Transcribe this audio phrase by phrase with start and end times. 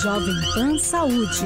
[0.00, 1.44] Jovem Pan Saúde.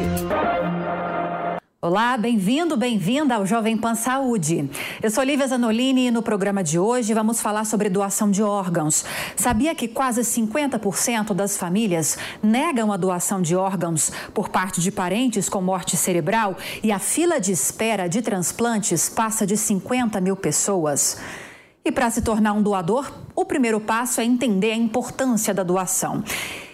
[1.81, 4.69] Olá, bem-vindo, bem-vinda ao Jovem Pan Saúde.
[5.03, 9.03] Eu sou Lívia Zanolini e no programa de hoje vamos falar sobre doação de órgãos.
[9.35, 15.49] Sabia que quase 50% das famílias negam a doação de órgãos por parte de parentes
[15.49, 21.17] com morte cerebral e a fila de espera de transplantes passa de 50 mil pessoas?
[21.89, 26.23] E para se tornar um doador, o primeiro passo é entender a importância da doação.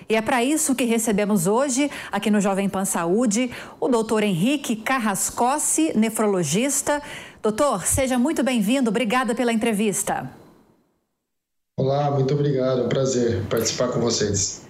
[0.08, 3.48] E é para isso que recebemos hoje, aqui no Jovem Pan Saúde,
[3.78, 7.00] o doutor Henrique Carrascossi, nefrologista.
[7.40, 10.28] Doutor, seja muito bem-vindo, obrigada pela entrevista.
[11.76, 14.63] Olá, muito obrigado, é um prazer participar com vocês.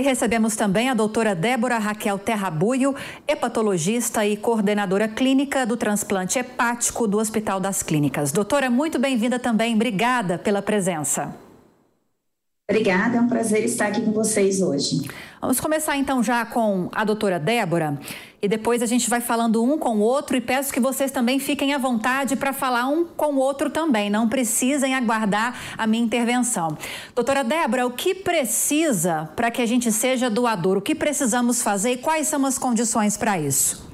[0.00, 2.94] E recebemos também a doutora Débora Raquel Terrabuio,
[3.28, 8.32] hepatologista e coordenadora clínica do transplante hepático do Hospital das Clínicas.
[8.32, 11.36] Doutora, muito bem-vinda também, obrigada pela presença.
[12.66, 15.02] Obrigada, é um prazer estar aqui com vocês hoje.
[15.40, 17.98] Vamos começar então já com a doutora Débora
[18.42, 21.38] e depois a gente vai falando um com o outro e peço que vocês também
[21.38, 26.04] fiquem à vontade para falar um com o outro também, não precisem aguardar a minha
[26.04, 26.76] intervenção.
[27.14, 30.76] Doutora Débora, o que precisa para que a gente seja doador?
[30.76, 33.88] O que precisamos fazer e quais são as condições para isso?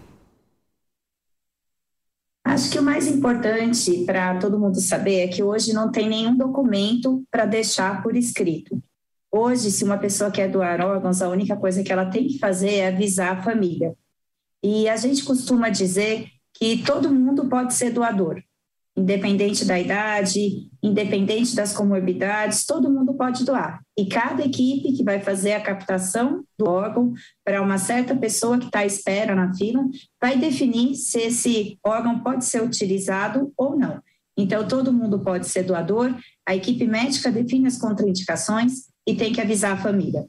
[2.45, 6.37] Acho que o mais importante para todo mundo saber é que hoje não tem nenhum
[6.37, 8.83] documento para deixar por escrito.
[9.31, 12.75] Hoje, se uma pessoa quer doar órgãos, a única coisa que ela tem que fazer
[12.75, 13.95] é avisar a família.
[14.63, 18.43] E a gente costuma dizer que todo mundo pode ser doador
[18.97, 23.83] independente da idade, independente das comorbidades, todo mundo pode doar.
[23.97, 27.13] E cada equipe que vai fazer a captação do órgão
[27.45, 29.85] para uma certa pessoa que está à espera na fila
[30.21, 34.01] vai definir se esse órgão pode ser utilizado ou não.
[34.35, 36.15] Então, todo mundo pode ser doador,
[36.47, 40.27] a equipe médica define as contraindicações e tem que avisar a família.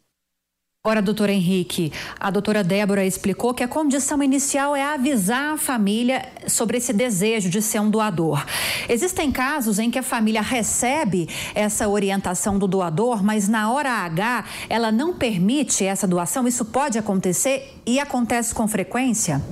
[0.88, 6.26] Agora, doutor Henrique, a doutora Débora explicou que a condição inicial é avisar a família
[6.48, 8.46] sobre esse desejo de ser um doador.
[8.88, 14.46] Existem casos em que a família recebe essa orientação do doador, mas na hora H
[14.70, 16.48] ela não permite essa doação.
[16.48, 19.44] Isso pode acontecer e acontece com frequência?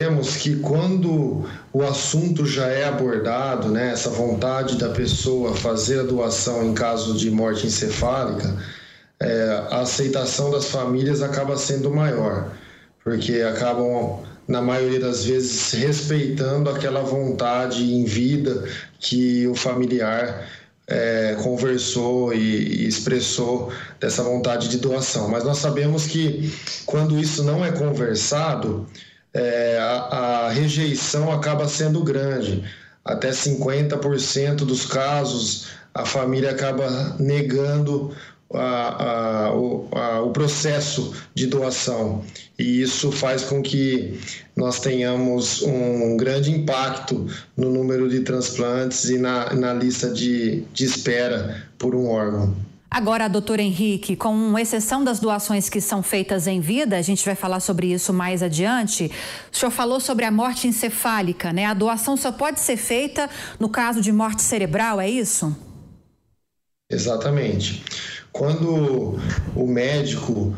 [0.00, 1.44] Temos que quando
[1.74, 7.12] o assunto já é abordado, né, essa vontade da pessoa fazer a doação em caso
[7.18, 8.56] de morte encefálica,
[9.20, 12.50] é, a aceitação das famílias acaba sendo maior,
[13.04, 18.64] porque acabam, na maioria das vezes, respeitando aquela vontade em vida
[18.98, 20.48] que o familiar
[20.88, 25.28] é, conversou e, e, expressou dessa vontade de doação.
[25.28, 26.50] Mas nós sabemos que
[26.86, 28.86] quando isso não é conversado,
[29.34, 32.64] é, a, a rejeição acaba sendo grande.
[33.04, 38.14] Até 50% dos casos a família acaba negando
[38.52, 42.24] a, a, o, a, o processo de doação.
[42.58, 44.20] E isso faz com que
[44.56, 47.26] nós tenhamos um grande impacto
[47.56, 52.54] no número de transplantes e na, na lista de, de espera por um órgão.
[52.92, 57.36] Agora, doutor Henrique, com exceção das doações que são feitas em vida, a gente vai
[57.36, 59.12] falar sobre isso mais adiante.
[59.52, 61.66] O senhor falou sobre a morte encefálica, né?
[61.66, 63.30] A doação só pode ser feita
[63.60, 65.56] no caso de morte cerebral, é isso?
[66.90, 67.84] Exatamente.
[68.32, 69.20] Quando
[69.54, 70.52] o médico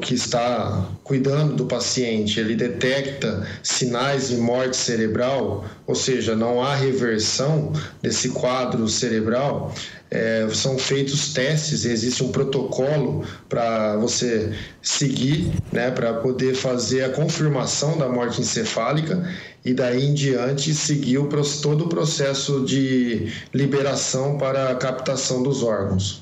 [0.00, 6.74] que está cuidando do paciente ele detecta sinais de morte cerebral, ou seja, não há
[6.74, 9.74] reversão desse quadro cerebral,
[10.12, 14.52] é, são feitos testes, existe um protocolo para você
[14.82, 19.26] seguir, né, para poder fazer a confirmação da morte encefálica
[19.64, 21.28] e daí em diante seguir o,
[21.62, 26.21] todo o processo de liberação para a captação dos órgãos.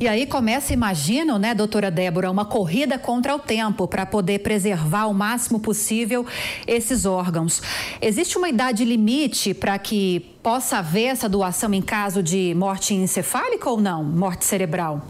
[0.00, 5.06] E aí começa, imagino, né, doutora Débora, uma corrida contra o tempo para poder preservar
[5.06, 6.24] o máximo possível
[6.66, 7.60] esses órgãos.
[8.00, 13.68] Existe uma idade limite para que possa haver essa doação em caso de morte encefálica
[13.68, 14.02] ou não?
[14.02, 15.06] Morte cerebral?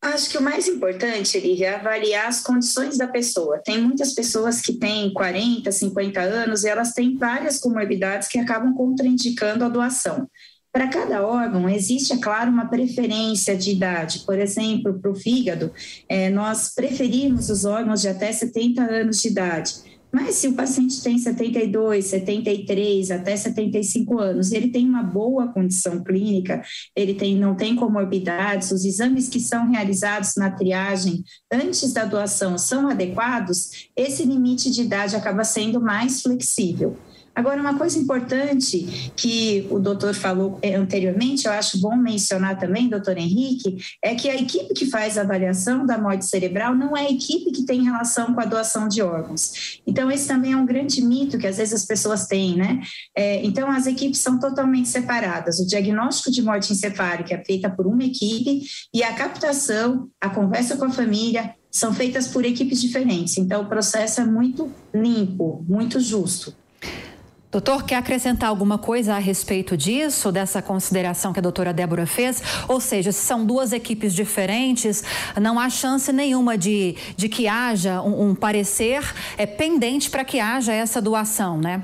[0.00, 3.58] Acho que o mais importante, Lívia, é avaliar as condições da pessoa.
[3.58, 8.72] Tem muitas pessoas que têm 40, 50 anos e elas têm várias comorbidades que acabam
[8.74, 10.28] contraindicando a doação.
[10.76, 14.24] Para cada órgão, existe, é claro, uma preferência de idade.
[14.26, 15.72] Por exemplo, para o fígado,
[16.06, 19.72] é, nós preferimos os órgãos de até 70 anos de idade.
[20.12, 26.04] Mas se o paciente tem 72, 73, até 75 anos, ele tem uma boa condição
[26.04, 26.60] clínica,
[26.94, 32.58] ele tem, não tem comorbidades, os exames que são realizados na triagem antes da doação
[32.58, 36.98] são adequados, esse limite de idade acaba sendo mais flexível.
[37.36, 42.88] Agora, uma coisa importante que o doutor falou eh, anteriormente, eu acho bom mencionar também,
[42.88, 47.02] doutor Henrique, é que a equipe que faz a avaliação da morte cerebral não é
[47.02, 49.82] a equipe que tem relação com a doação de órgãos.
[49.86, 52.80] Então, esse também é um grande mito que às vezes as pessoas têm, né?
[53.14, 55.60] É, então, as equipes são totalmente separadas.
[55.60, 58.62] O diagnóstico de morte encefálica é feita por uma equipe
[58.94, 63.36] e a captação, a conversa com a família, são feitas por equipes diferentes.
[63.36, 66.54] Então, o processo é muito limpo, muito justo.
[67.56, 72.42] Doutor, quer acrescentar alguma coisa a respeito disso, dessa consideração que a doutora Débora fez?
[72.68, 75.02] Ou seja, se são duas equipes diferentes,
[75.40, 79.02] não há chance nenhuma de, de que haja um, um parecer
[79.38, 81.82] é, pendente para que haja essa doação, né?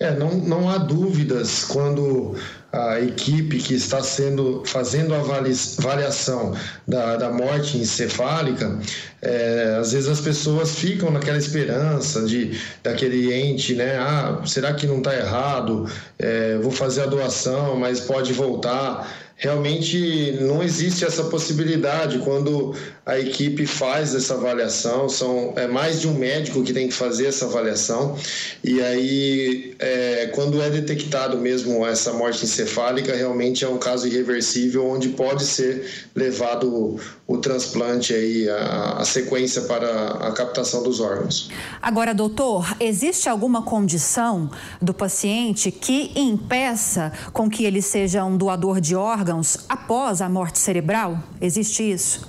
[0.00, 2.34] É, não, não há dúvidas quando
[2.74, 6.52] a equipe que está sendo fazendo a avaliação
[6.88, 8.78] da, da morte encefálica,
[9.22, 13.96] é, às vezes as pessoas ficam naquela esperança de daquele ente, né?
[13.96, 15.88] Ah, será que não está errado?
[16.18, 19.08] É, vou fazer a doação, mas pode voltar
[19.44, 22.74] realmente não existe essa possibilidade quando
[23.04, 25.06] a equipe faz essa avaliação.
[25.08, 28.16] São, é mais de um médico que tem que fazer essa avaliação.
[28.64, 34.86] E aí, é, quando é detectado mesmo essa morte encefálica, realmente é um caso irreversível
[34.86, 41.50] onde pode ser levado o, transplante aí, a, a sequência para a captação dos órgãos.
[41.80, 44.50] Agora, doutor, existe alguma condição
[44.80, 50.58] do paciente que impeça com que ele seja um doador de órgãos após a morte
[50.58, 51.18] cerebral?
[51.40, 52.28] Existe isso?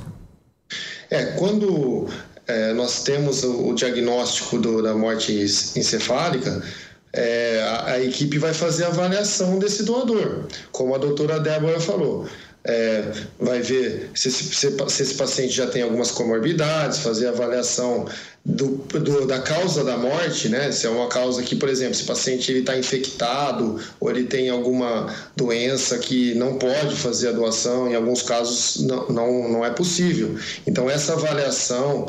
[1.09, 2.07] É, quando
[2.47, 6.63] é, nós temos o, o diagnóstico do, da morte encefálica,
[7.11, 12.27] é, a, a, equipe vai fazer a avaliação desse doador, como a doutora Débora falou
[12.65, 13.03] é,
[13.39, 14.67] vai ver se, se, se,
[15.01, 18.07] esse paciente já tem algumas comorbidades, fazer avaliação
[18.43, 20.71] do, do, da causa da morte, né?
[20.71, 25.13] Se é uma causa que, por exemplo, se paciente está infectado ou ele tem alguma
[25.35, 30.35] doença que não pode fazer a doação, em alguns casos não, não, não é possível.
[30.65, 32.07] Então, essa avaliação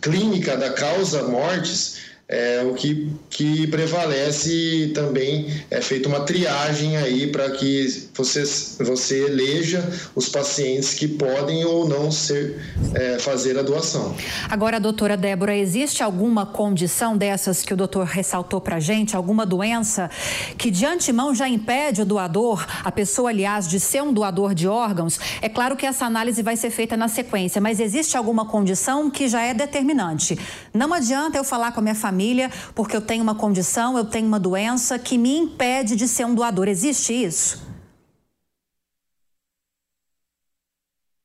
[0.00, 7.28] clínica da causa mortes é o que, que prevalece também é feita uma triagem aí
[7.28, 8.42] para que você,
[8.82, 12.60] você eleja os pacientes que podem ou não ser
[12.94, 14.16] é, fazer a doação.
[14.50, 19.46] Agora, doutora Débora, existe alguma condição dessas que o doutor ressaltou para a gente, alguma
[19.46, 20.10] doença
[20.58, 24.66] que de antemão já impede o doador, a pessoa, aliás, de ser um doador de
[24.66, 25.20] órgãos?
[25.40, 29.28] É claro que essa análise vai ser feita na sequência, mas existe alguma condição que
[29.28, 30.36] já é determinante.
[30.74, 34.04] Não adianta eu falar com a minha família família porque eu tenho uma condição, eu
[34.06, 36.66] tenho uma doença que me impede de ser um doador.
[36.66, 37.62] Existe isso?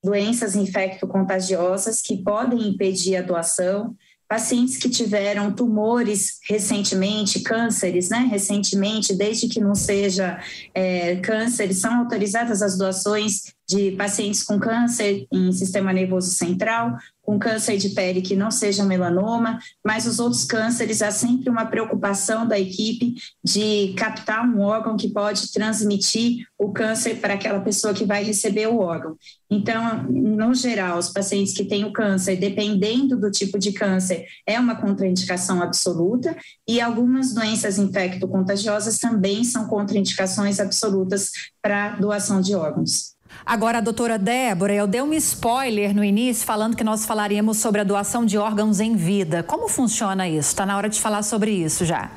[0.03, 3.95] Doenças infecto-contagiosas que podem impedir a doação,
[4.27, 8.27] pacientes que tiveram tumores recentemente, cânceres, né?
[8.29, 10.41] Recentemente, desde que não seja
[10.73, 17.39] é, câncer, são autorizadas as doações de pacientes com câncer em sistema nervoso central, com
[17.39, 22.45] câncer de pele que não seja melanoma, mas os outros cânceres há sempre uma preocupação
[22.45, 28.03] da equipe de captar um órgão que pode transmitir o câncer para aquela pessoa que
[28.03, 29.15] vai receber o órgão.
[29.49, 34.59] Então, no geral, os pacientes que têm o câncer, dependendo do tipo de câncer, é
[34.59, 36.35] uma contraindicação absoluta,
[36.67, 41.31] e algumas doenças infecto-contagiosas também são contraindicações absolutas
[41.61, 43.15] para doação de órgãos.
[43.45, 47.81] Agora, a doutora Débora, eu dei um spoiler no início falando que nós falaríamos sobre
[47.81, 49.43] a doação de órgãos em vida.
[49.43, 50.49] Como funciona isso?
[50.49, 52.11] Está na hora de falar sobre isso já.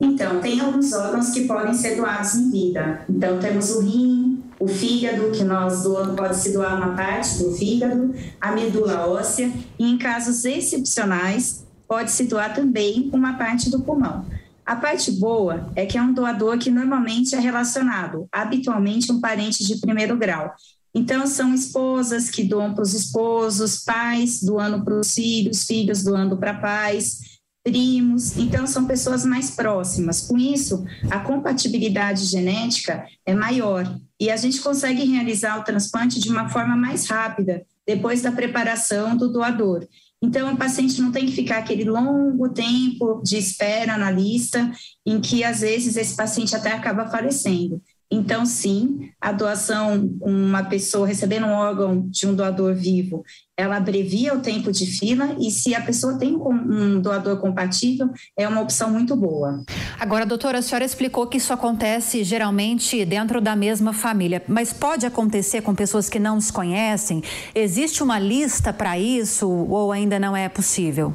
[0.00, 3.04] Então, tem alguns órgãos que podem ser doados em vida.
[3.08, 7.52] Então, temos o rim, o fígado, que nós doamos, pode se doar uma parte do
[7.52, 13.80] fígado, a medula óssea, e em casos excepcionais, pode se doar também uma parte do
[13.80, 14.24] pulmão.
[14.70, 19.66] A parte boa é que é um doador que normalmente é relacionado, habitualmente um parente
[19.66, 20.54] de primeiro grau.
[20.94, 26.36] Então, são esposas que doam para os esposos, pais doando para os filhos, filhos doando
[26.36, 27.18] para pais,
[27.64, 28.36] primos.
[28.36, 30.20] Então, são pessoas mais próximas.
[30.20, 36.30] Com isso, a compatibilidade genética é maior e a gente consegue realizar o transplante de
[36.30, 39.84] uma forma mais rápida, depois da preparação do doador.
[40.22, 44.70] Então, o paciente não tem que ficar aquele longo tempo de espera na lista,
[45.06, 47.82] em que às vezes esse paciente até acaba falecendo.
[48.12, 53.22] Então, sim, a doação, uma pessoa recebendo um órgão de um doador vivo,
[53.56, 58.48] ela abrevia o tempo de fila e se a pessoa tem um doador compatível, é
[58.48, 59.62] uma opção muito boa.
[59.98, 65.06] Agora, doutora, a senhora explicou que isso acontece geralmente dentro da mesma família, mas pode
[65.06, 67.22] acontecer com pessoas que não se conhecem?
[67.54, 71.14] Existe uma lista para isso ou ainda não é possível?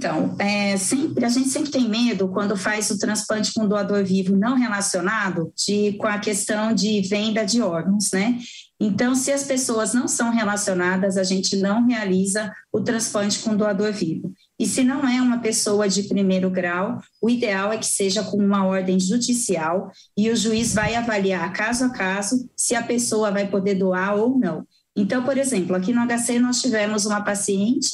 [0.00, 4.34] Então, é, sempre, a gente sempre tem medo quando faz o transplante com doador vivo
[4.34, 8.38] não relacionado de, com a questão de venda de órgãos, né?
[8.80, 13.92] Então, se as pessoas não são relacionadas, a gente não realiza o transplante com doador
[13.92, 14.32] vivo.
[14.58, 18.38] E se não é uma pessoa de primeiro grau, o ideal é que seja com
[18.38, 23.46] uma ordem judicial e o juiz vai avaliar caso a caso se a pessoa vai
[23.46, 24.66] poder doar ou não.
[24.96, 27.90] Então, por exemplo, aqui no HC nós tivemos uma paciente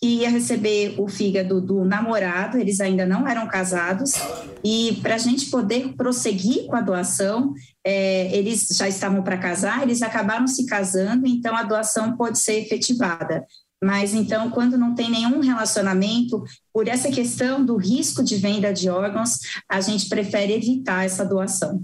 [0.00, 4.14] que ia receber o fígado do namorado, eles ainda não eram casados,
[4.64, 7.52] e para a gente poder prosseguir com a doação,
[7.84, 12.62] é, eles já estavam para casar, eles acabaram se casando, então a doação pode ser
[12.62, 13.44] efetivada.
[13.82, 16.42] Mas então, quando não tem nenhum relacionamento,
[16.72, 19.38] por essa questão do risco de venda de órgãos,
[19.68, 21.82] a gente prefere evitar essa doação.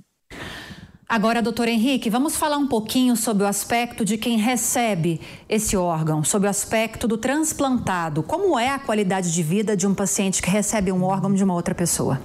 [1.09, 6.25] Agora, doutor Henrique, vamos falar um pouquinho sobre o aspecto de quem recebe esse órgão,
[6.25, 8.25] sobre o aspecto do transplantado.
[8.25, 11.55] Como é a qualidade de vida de um paciente que recebe um órgão de uma
[11.55, 12.21] outra pessoa?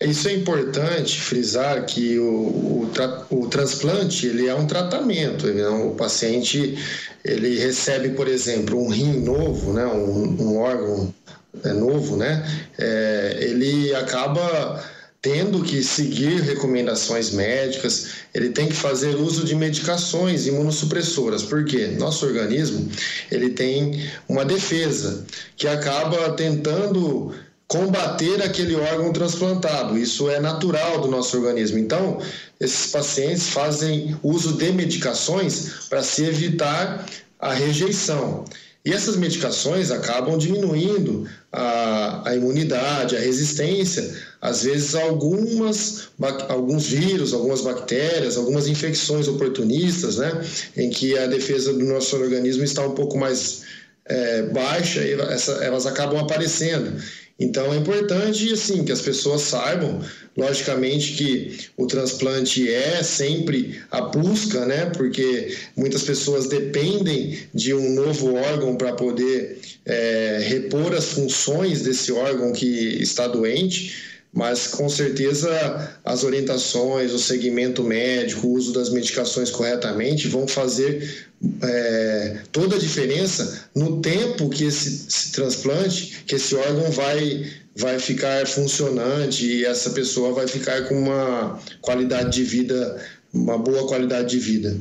[0.00, 2.90] Isso é importante frisar que o, o,
[3.28, 5.46] o transplante ele é um tratamento.
[5.46, 6.78] Ele, o paciente
[7.22, 11.14] ele recebe, por exemplo, um rim novo, né, um, um órgão
[11.62, 12.42] é, novo, né,
[12.78, 14.82] é, ele acaba
[15.22, 22.24] tendo que seguir recomendações médicas, ele tem que fazer uso de medicações imunossupressoras, porque nosso
[22.24, 22.90] organismo
[23.30, 25.24] ele tem uma defesa
[25.56, 27.34] que acaba tentando
[27.68, 29.96] combater aquele órgão transplantado.
[29.96, 31.78] Isso é natural do nosso organismo.
[31.78, 32.20] Então,
[32.58, 37.06] esses pacientes fazem uso de medicações para se evitar
[37.38, 38.44] a rejeição.
[38.84, 44.10] E essas medicações acabam diminuindo a, a imunidade, a resistência,
[44.40, 46.08] às vezes algumas,
[46.48, 50.32] alguns vírus, algumas bactérias, algumas infecções oportunistas, né,
[50.76, 53.62] em que a defesa do nosso organismo está um pouco mais
[54.06, 56.98] é, baixa e essa, elas acabam aparecendo.
[57.38, 60.00] Então é importante assim que as pessoas saibam,
[60.40, 64.86] logicamente que o transplante é sempre a busca, né?
[64.86, 72.10] Porque muitas pessoas dependem de um novo órgão para poder é, repor as funções desse
[72.12, 72.66] órgão que
[73.02, 80.28] está doente mas com certeza as orientações, o segmento médico, o uso das medicações corretamente
[80.28, 81.28] vão fazer
[81.62, 87.98] é, toda a diferença no tempo que esse, esse, transplante, que esse órgão vai, vai
[87.98, 94.30] ficar funcionante e essa pessoa vai ficar com uma qualidade de vida, uma boa qualidade
[94.30, 94.76] de vida.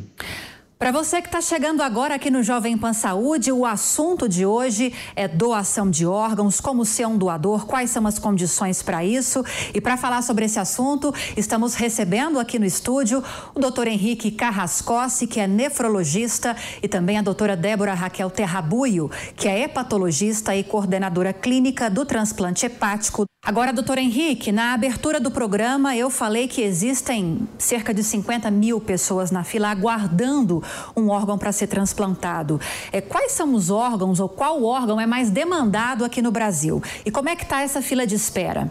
[0.80, 4.94] Para você que está chegando agora aqui no Jovem Pan Saúde, o assunto de hoje
[5.14, 9.44] é doação de órgãos, como ser um doador, quais são as condições para isso.
[9.74, 13.22] E para falar sobre esse assunto, estamos recebendo aqui no estúdio
[13.54, 19.50] o doutor Henrique Carrascossi, que é nefrologista, e também a doutora Débora Raquel Terrabuio, que
[19.50, 23.29] é hepatologista e coordenadora clínica do transplante hepático.
[23.42, 28.82] Agora, doutor Henrique, na abertura do programa eu falei que existem cerca de 50 mil
[28.82, 30.62] pessoas na fila aguardando
[30.96, 32.60] um órgão para ser transplantado.
[32.92, 36.84] É, quais são os órgãos ou qual órgão é mais demandado aqui no Brasil?
[37.06, 38.70] E como é que está essa fila de espera?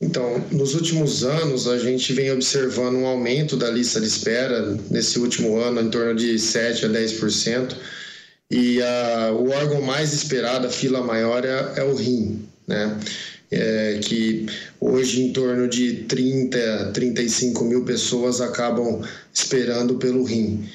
[0.00, 5.18] Então, nos últimos anos, a gente vem observando um aumento da lista de espera, nesse
[5.18, 7.76] último ano, em torno de 7 a 10%,
[8.50, 12.98] e a, o órgão mais esperado, a fila maior, é, é o rim, né?
[13.50, 14.46] é, que
[14.80, 19.02] hoje em torno de 30, 35 mil pessoas acabam
[19.32, 20.68] esperando pelo rim.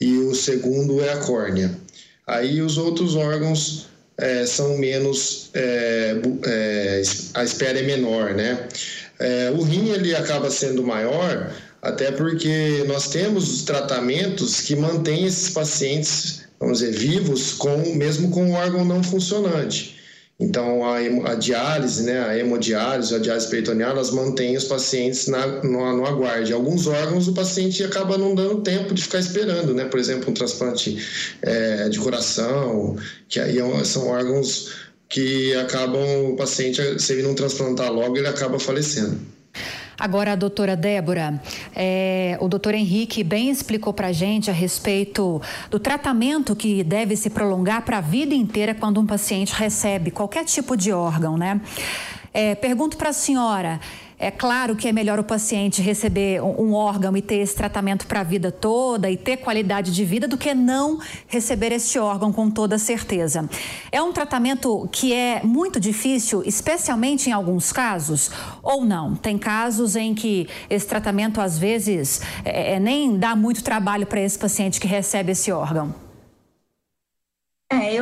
[0.00, 1.70] E o segundo é a córnea.
[2.26, 3.86] Aí os outros órgãos
[4.18, 6.16] é, são menos, é,
[6.46, 7.02] é
[7.34, 8.68] a espera é menor, né?
[9.18, 15.50] É, o rim ele acaba sendo maior até porque nós temos tratamentos que mantêm esses
[15.50, 19.96] pacientes, vamos dizer, vivos com mesmo com o órgão não funcionante.
[20.38, 20.98] Então, a,
[21.30, 26.06] a, diálise, né, a hemodiálise, a diálise peritoneal, elas mantêm os pacientes na, no, no
[26.06, 26.52] aguarde.
[26.52, 29.86] Alguns órgãos, o paciente acaba não dando tempo de ficar esperando, né?
[29.86, 30.98] Por exemplo, um transplante
[31.40, 32.98] é, de coração,
[33.28, 34.72] que aí é são órgãos
[35.08, 39.18] que acabam, o paciente, se ele não transplantar logo, ele acaba falecendo.
[39.98, 41.40] Agora, a doutora Débora,
[41.74, 47.16] é, o doutor Henrique bem explicou para a gente a respeito do tratamento que deve
[47.16, 51.60] se prolongar para a vida inteira quando um paciente recebe qualquer tipo de órgão, né?
[52.32, 53.80] É, pergunto para a senhora.
[54.18, 58.20] É claro que é melhor o paciente receber um órgão e ter esse tratamento para
[58.20, 62.50] a vida toda e ter qualidade de vida do que não receber este órgão com
[62.50, 63.46] toda certeza.
[63.92, 68.30] É um tratamento que é muito difícil, especialmente em alguns casos,
[68.62, 69.14] ou não?
[69.14, 74.20] Tem casos em que esse tratamento às vezes é, é nem dá muito trabalho para
[74.20, 76.05] esse paciente que recebe esse órgão.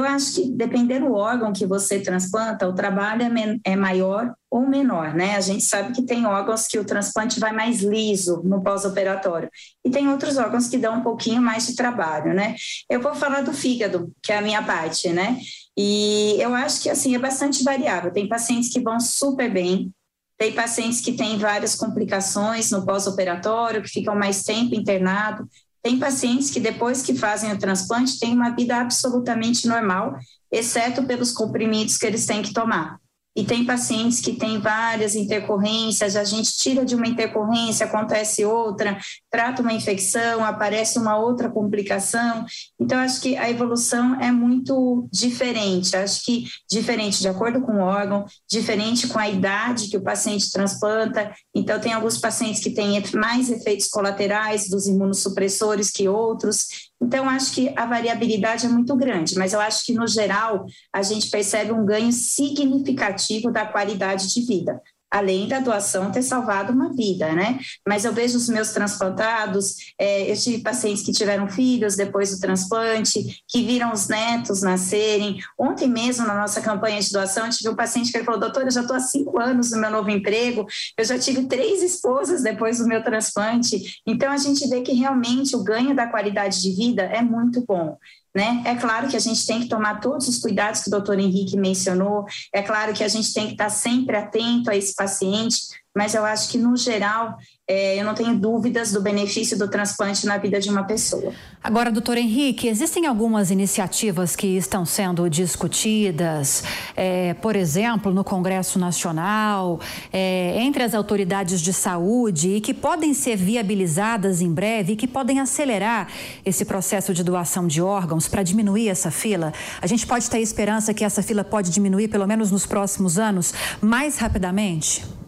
[0.05, 5.15] Acho que dependendo do órgão que você transplanta, o trabalho é, é maior ou menor,
[5.15, 5.37] né?
[5.37, 9.51] A gente sabe que tem órgãos que o transplante vai mais liso no pós-operatório
[9.85, 12.55] e tem outros órgãos que dão um pouquinho mais de trabalho, né?
[12.89, 15.39] Eu vou falar do fígado, que é a minha parte, né?
[15.77, 18.13] E eu acho que assim é bastante variável.
[18.13, 19.93] Tem pacientes que vão super bem,
[20.37, 25.49] tem pacientes que têm várias complicações no pós-operatório, que ficam mais tempo internado.
[25.85, 30.17] Tem pacientes que depois que fazem o transplante têm uma vida absolutamente normal,
[30.51, 32.99] exceto pelos comprimidos que eles têm que tomar
[33.37, 38.99] e tem pacientes que têm várias intercorrências, a gente tira de uma intercorrência, acontece outra,
[39.31, 42.47] trata uma infecção, aparece uma outra complicação.
[42.79, 47.83] Então, acho que a evolução é muito diferente, acho que diferente de acordo com o
[47.83, 51.33] órgão, diferente com a idade que o paciente transplanta.
[51.55, 56.93] Então, tem alguns pacientes que têm mais efeitos colaterais dos imunossupressores que outros.
[57.05, 61.03] Então, acho que a variabilidade é muito grande, mas eu acho que, no geral, a
[61.03, 64.81] gente percebe um ganho significativo da qualidade de vida
[65.15, 67.61] além da doação ter salvado uma vida, né?
[67.87, 72.41] Mas eu vejo os meus transplantados, é, eu tive pacientes que tiveram filhos depois do
[72.41, 75.39] transplante, que viram os netos nascerem.
[75.57, 78.73] Ontem mesmo, na nossa campanha de doação, eu tive um paciente que falou, doutora, eu
[78.73, 80.67] já estou há cinco anos no meu novo emprego,
[80.99, 84.01] eu já tive três esposas depois do meu transplante.
[84.05, 87.97] Então, a gente vê que realmente o ganho da qualidade de vida é muito bom.
[88.35, 88.63] Né?
[88.65, 91.57] É claro que a gente tem que tomar todos os cuidados que o doutor Henrique
[91.57, 95.59] mencionou, é claro que a gente tem que estar sempre atento a esse paciente,
[95.97, 100.27] mas eu acho que, no geral, é, eu não tenho dúvidas do benefício do transplante
[100.27, 101.33] na vida de uma pessoa.
[101.63, 106.63] Agora, doutor Henrique, existem algumas iniciativas que estão sendo discutidas,
[106.95, 109.81] é, por exemplo, no Congresso Nacional,
[110.13, 115.09] é, entre as autoridades de saúde e que podem ser viabilizadas em breve e que
[115.09, 116.09] podem acelerar
[116.45, 119.55] esse processo de doação de órgãos para diminuir essa fila.
[119.81, 123.55] A gente pode ter esperança que essa fila pode diminuir, pelo menos nos próximos anos,
[123.81, 125.24] mais rapidamente?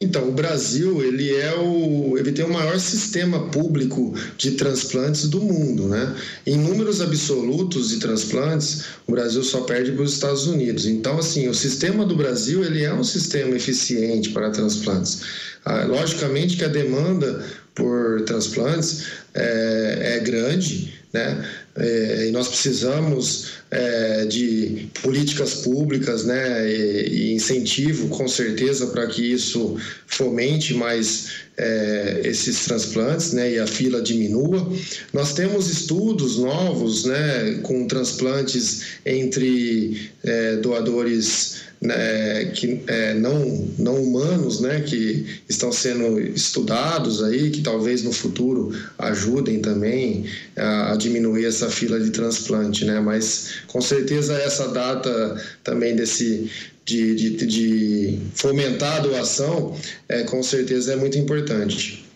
[0.00, 5.40] Então, o Brasil, ele é o, ele tem o maior sistema público de transplantes do
[5.40, 6.14] mundo, né?
[6.46, 10.86] Em números absolutos de transplantes, o Brasil só perde para os Estados Unidos.
[10.86, 15.22] Então, assim, o sistema do Brasil, ele é um sistema eficiente para transplantes.
[15.64, 21.44] Ah, logicamente que a demanda por transplantes é, é grande, né?
[21.76, 29.06] É, e nós precisamos é, de políticas públicas né, e, e incentivo, com certeza, para
[29.06, 34.72] que isso fomente mais é, esses transplantes né, e a fila diminua.
[35.12, 44.02] Nós temos estudos novos né, com transplantes entre é, doadores né, que, é, não, não
[44.02, 49.27] humanos, né, que estão sendo estudados aí, que talvez no futuro ajudem
[49.62, 50.24] também
[50.56, 56.50] a, a, diminuir essa fila de transplante, né, mas com certeza essa data também desse
[56.84, 59.76] de, de, de fomentar a doação,
[60.08, 62.07] é, com certeza é muito importante.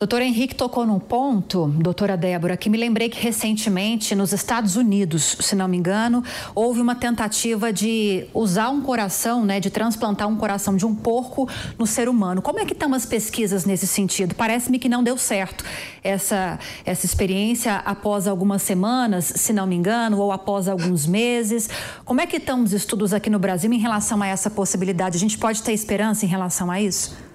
[0.00, 5.38] Doutor Henrique tocou num ponto, doutora Débora, que me lembrei que recentemente nos Estados Unidos,
[5.40, 6.22] se não me engano,
[6.54, 11.48] houve uma tentativa de usar um coração, né, de transplantar um coração de um porco
[11.76, 12.40] no ser humano.
[12.40, 14.36] Como é que estão as pesquisas nesse sentido?
[14.36, 15.64] Parece-me que não deu certo
[16.04, 21.68] essa, essa experiência após algumas semanas, se não me engano, ou após alguns meses.
[22.04, 25.16] Como é que estão os estudos aqui no Brasil em relação a essa possibilidade?
[25.16, 27.26] A gente pode ter esperança em relação a isso?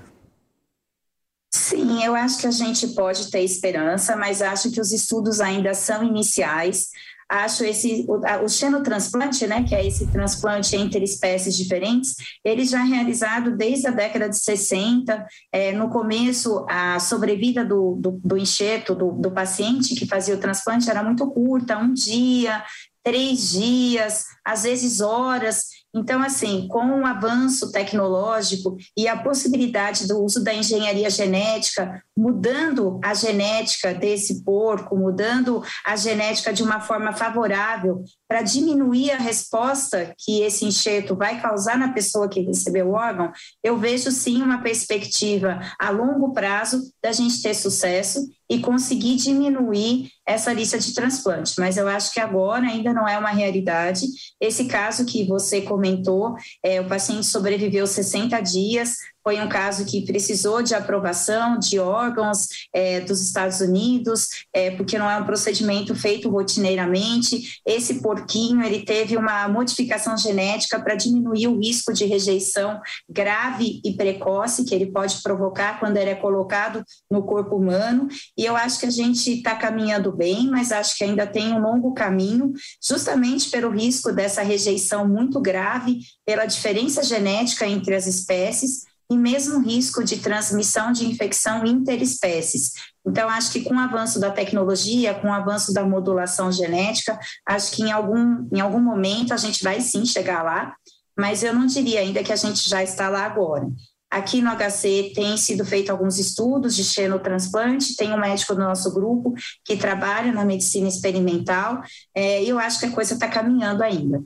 [1.63, 5.73] Sim, eu acho que a gente pode ter esperança, mas acho que os estudos ainda
[5.73, 6.89] são iniciais.
[7.29, 12.81] Acho esse o, o xenotransplante, né, que é esse transplante entre espécies diferentes, ele já
[12.81, 15.25] é realizado desde a década de 60.
[15.53, 20.39] É, no começo, a sobrevida do, do, do enxerto do, do paciente que fazia o
[20.39, 22.61] transplante era muito curta, um dia,
[23.01, 25.67] três dias, às vezes horas.
[25.95, 32.99] Então, assim, com o avanço tecnológico e a possibilidade do uso da engenharia genética, mudando
[33.03, 40.13] a genética desse porco, mudando a genética de uma forma favorável para diminuir a resposta
[40.17, 43.31] que esse enxerto vai causar na pessoa que recebeu o órgão,
[43.63, 50.09] eu vejo sim uma perspectiva a longo prazo da gente ter sucesso e conseguir diminuir
[50.27, 51.55] essa lista de transplantes.
[51.57, 54.05] Mas eu acho que agora ainda não é uma realidade.
[54.39, 60.05] Esse caso que você comentou, é, o paciente sobreviveu 60 dias, foi um caso que
[60.05, 65.95] precisou de aprovação de órgãos é, dos Estados Unidos, é, porque não é um procedimento
[65.95, 67.61] feito rotineiramente.
[67.65, 73.93] Esse porquinho ele teve uma modificação genética para diminuir o risco de rejeição grave e
[73.93, 78.09] precoce que ele pode provocar quando ele é colocado no corpo humano.
[78.37, 81.61] E eu acho que a gente está caminhando bem, mas acho que ainda tem um
[81.61, 82.51] longo caminho,
[82.85, 89.59] justamente pelo risco dessa rejeição muito grave, pela diferença genética entre as espécies e mesmo
[89.59, 92.71] risco de transmissão de infecção interespécies.
[93.05, 97.71] Então, acho que com o avanço da tecnologia, com o avanço da modulação genética, acho
[97.71, 100.75] que em algum, em algum momento a gente vai sim chegar lá,
[101.17, 103.67] mas eu não diria ainda que a gente já está lá agora.
[104.09, 108.93] Aqui no HC tem sido feito alguns estudos de xenotransplante, tem um médico do nosso
[108.93, 109.33] grupo
[109.65, 111.81] que trabalha na medicina experimental,
[112.15, 114.23] é, e eu acho que a coisa está caminhando ainda.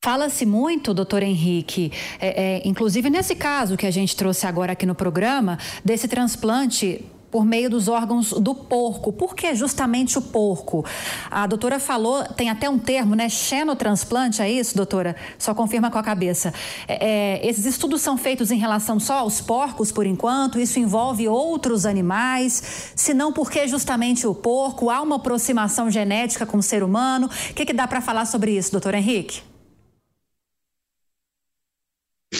[0.00, 4.86] Fala-se muito, doutor Henrique, é, é, inclusive nesse caso que a gente trouxe agora aqui
[4.86, 9.12] no programa, desse transplante por meio dos órgãos do porco.
[9.12, 10.84] Por que justamente o porco?
[11.28, 13.28] A doutora falou, tem até um termo, né?
[13.28, 15.16] Xenotransplante, é isso, doutora?
[15.36, 16.54] Só confirma com a cabeça.
[16.86, 20.60] É, é, esses estudos são feitos em relação só aos porcos, por enquanto?
[20.60, 22.92] Isso envolve outros animais?
[22.94, 24.90] Se não, por que justamente o porco?
[24.90, 27.26] Há uma aproximação genética com o ser humano?
[27.26, 29.42] O que, que dá para falar sobre isso, doutor Henrique?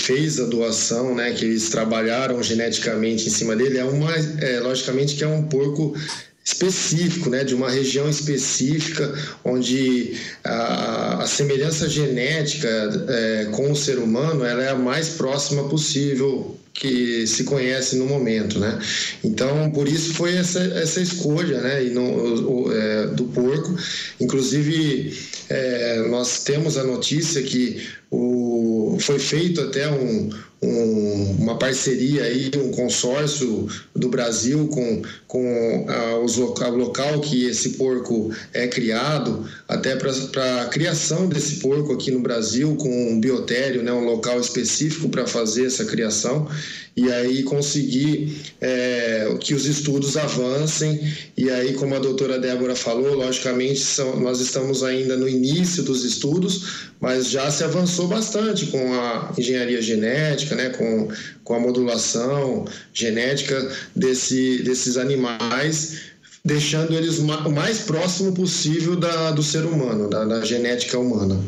[0.09, 5.14] Fez a doação, né, que eles trabalharam geneticamente em cima dele, é uma, é, logicamente
[5.14, 5.94] que é um porco
[6.42, 9.12] específico, né, de uma região específica,
[9.44, 12.68] onde a, a semelhança genética
[13.07, 18.07] é, com o ser humano ela é a mais próxima possível que se conhece no
[18.07, 18.78] momento, né?
[19.24, 21.85] Então, por isso foi essa, essa escolha, né?
[21.85, 22.02] E no,
[22.48, 23.76] o, é, do porco.
[24.20, 25.16] Inclusive,
[25.48, 32.51] é, nós temos a notícia que o, foi feito até um, um, uma parceria aí,
[32.57, 39.49] um consórcio do Brasil com, com a, os local, local que esse porco é criado,
[39.68, 44.40] até para a criação desse porco aqui no Brasil, com um biotério, né, um local
[44.40, 46.49] específico para fazer essa criação
[46.96, 51.01] e aí conseguir é, que os estudos avancem.
[51.37, 56.05] E aí, como a doutora Débora falou, logicamente são, nós estamos ainda no início dos
[56.05, 61.09] estudos, mas já se avançou bastante com a engenharia genética, né, com,
[61.44, 66.09] com a modulação genética desse, desses animais
[66.44, 71.38] deixando eles o mais próximo possível da, do ser humano, da, da genética humana.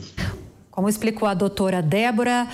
[0.71, 2.49] Como explicou a doutora Débora,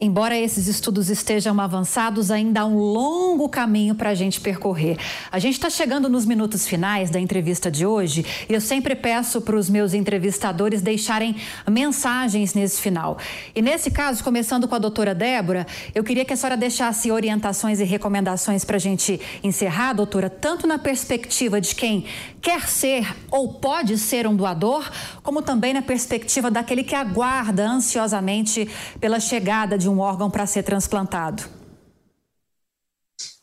[0.00, 4.96] Embora esses estudos estejam avançados, ainda há um longo caminho para a gente percorrer.
[5.28, 9.40] A gente está chegando nos minutos finais da entrevista de hoje e eu sempre peço
[9.40, 11.34] para os meus entrevistadores deixarem
[11.68, 13.18] mensagens nesse final.
[13.52, 17.80] E nesse caso, começando com a doutora Débora, eu queria que a senhora deixasse orientações
[17.80, 22.04] e recomendações para a gente encerrar, doutora, tanto na perspectiva de quem
[22.40, 24.88] quer ser ou pode ser um doador,
[25.24, 28.68] como também na perspectiva daquele que aguarda ansiosamente
[29.00, 31.44] pela chegada de um órgão para ser transplantado?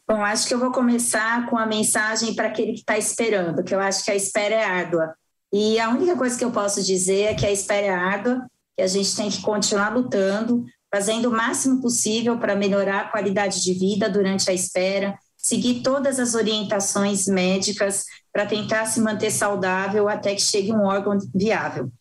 [0.08, 3.74] Bom, acho que eu vou começar com a mensagem para aquele que está esperando, que
[3.74, 5.16] eu acho que a espera é árdua.
[5.52, 8.84] E a única coisa que eu posso dizer é que a espera é árdua, que
[8.84, 13.74] a gente tem que continuar lutando, fazendo o máximo possível para melhorar a qualidade de
[13.74, 20.36] vida durante a espera, seguir todas as orientações médicas para tentar se manter saudável até
[20.36, 21.92] que chegue um órgão viável.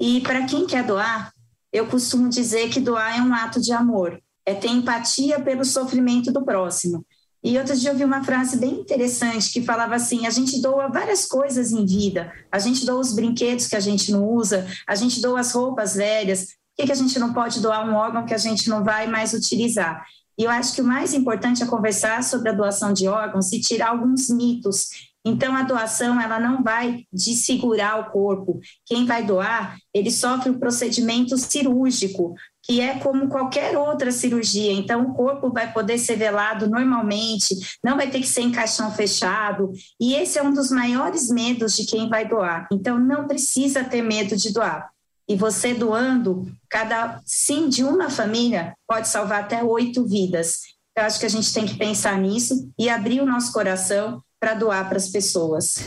[0.00, 1.32] E para quem quer doar,
[1.72, 6.30] eu costumo dizer que doar é um ato de amor, é ter empatia pelo sofrimento
[6.30, 7.04] do próximo.
[7.44, 10.88] E outro dia eu vi uma frase bem interessante que falava assim: a gente doa
[10.88, 14.94] várias coisas em vida, a gente doa os brinquedos que a gente não usa, a
[14.94, 18.24] gente doa as roupas velhas, por que, que a gente não pode doar um órgão
[18.24, 20.04] que a gente não vai mais utilizar?
[20.38, 23.60] E eu acho que o mais importante é conversar sobre a doação de órgãos e
[23.60, 28.58] tirar alguns mitos então, a doação ela não vai desfigurar o corpo.
[28.84, 34.72] Quem vai doar, ele sofre o um procedimento cirúrgico, que é como qualquer outra cirurgia.
[34.72, 37.54] Então, o corpo vai poder ser velado normalmente,
[37.84, 39.70] não vai ter que ser em caixão fechado.
[40.00, 42.66] E esse é um dos maiores medos de quem vai doar.
[42.72, 44.90] Então, não precisa ter medo de doar.
[45.28, 50.58] E você doando, cada sim de uma família pode salvar até oito vidas.
[50.96, 54.54] Eu acho que a gente tem que pensar nisso e abrir o nosso coração para
[54.54, 55.84] doar para as pessoas.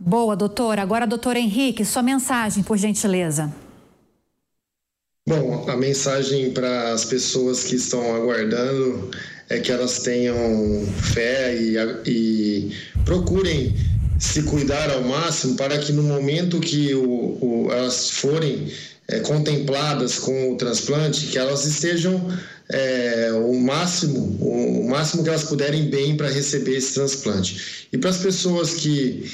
[0.00, 0.80] Boa, doutora.
[0.80, 3.52] Agora, doutor Henrique, sua mensagem, por gentileza.
[5.28, 9.10] Bom, a mensagem para as pessoas que estão aguardando
[9.50, 12.72] é que elas tenham fé e, e
[13.04, 13.74] procurem
[14.18, 18.72] se cuidar ao máximo para que no momento que o, o, elas forem
[19.08, 22.30] é, contempladas com o transplante, que elas estejam
[22.68, 27.88] é, o máximo, o máximo que elas puderem bem para receber esse transplante.
[27.92, 29.30] E para as pessoas que,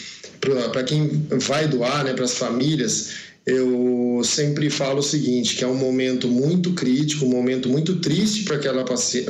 [0.72, 3.10] para quem vai doar, né, para as famílias,
[3.46, 8.44] eu sempre falo o seguinte, que é um momento muito crítico, um momento muito triste
[8.44, 8.84] para aquela,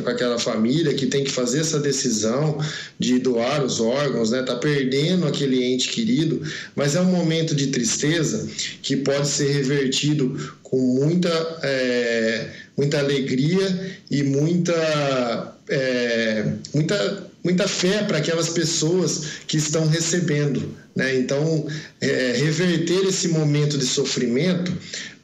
[0.07, 2.59] aquela família que tem que fazer essa decisão
[2.97, 4.43] de doar os órgãos, né?
[4.43, 6.41] Tá perdendo aquele ente querido,
[6.77, 8.49] mas é um momento de tristeza
[8.83, 18.03] que pode ser revertido com muita, é, muita alegria e muita, é, muita, muita fé
[18.05, 21.17] para aquelas pessoas que estão recebendo né?
[21.17, 21.67] Então,
[22.01, 24.73] é, reverter esse momento de sofrimento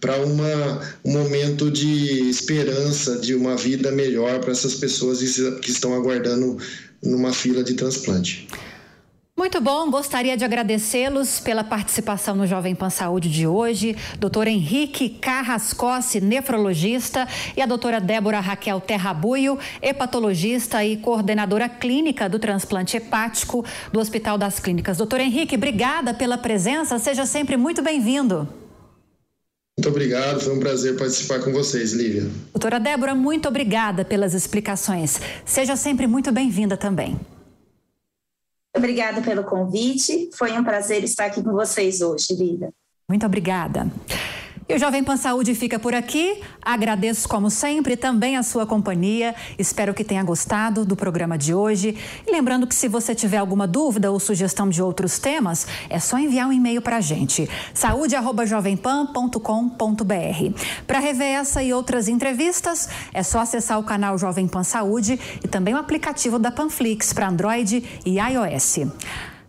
[0.00, 5.20] para um momento de esperança, de uma vida melhor para essas pessoas
[5.62, 6.56] que estão aguardando
[7.02, 8.48] numa fila de transplante.
[9.40, 15.08] Muito bom, gostaria de agradecê-los pela participação no Jovem Pan Saúde de hoje, doutor Henrique
[15.08, 17.26] Carrascossi, nefrologista,
[17.56, 24.36] e a doutora Débora Raquel Terrabuio, hepatologista e coordenadora clínica do transplante hepático do Hospital
[24.36, 24.98] das Clínicas.
[24.98, 28.46] Doutor Henrique, obrigada pela presença, seja sempre muito bem-vindo.
[29.78, 32.28] Muito obrigado, foi um prazer participar com vocês, Lívia.
[32.52, 35.18] Doutora Débora, muito obrigada pelas explicações.
[35.46, 37.18] Seja sempre muito bem-vinda também.
[38.76, 40.30] Obrigada pelo convite.
[40.36, 42.70] Foi um prazer estar aqui com vocês hoje, Lívia.
[43.08, 43.90] Muito obrigada.
[44.70, 46.40] E o Jovem Pan Saúde fica por aqui.
[46.62, 49.34] Agradeço, como sempre, também a sua companhia.
[49.58, 51.98] Espero que tenha gostado do programa de hoje.
[52.24, 56.20] E lembrando que se você tiver alguma dúvida ou sugestão de outros temas, é só
[56.20, 57.50] enviar um e-mail para a gente.
[57.74, 60.60] saúde.jovempan.com.br.
[60.86, 65.48] Para rever essa e outras entrevistas, é só acessar o canal Jovem Pan Saúde e
[65.48, 68.86] também o aplicativo da Panflix para Android e iOS.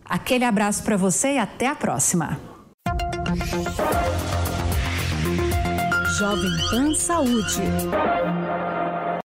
[0.04, 2.40] Aquele abraço para você e até a próxima.
[6.18, 7.64] Jovem Pan Saúde.